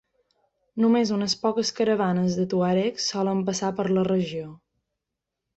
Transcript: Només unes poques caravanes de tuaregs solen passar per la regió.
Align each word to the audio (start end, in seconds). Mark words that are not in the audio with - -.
Només 0.83 1.11
unes 1.17 1.35
poques 1.43 1.71
caravanes 1.81 2.39
de 2.41 2.47
tuaregs 2.55 3.07
solen 3.15 3.47
passar 3.51 3.73
per 3.81 3.89
la 3.99 4.11
regió. 4.13 4.51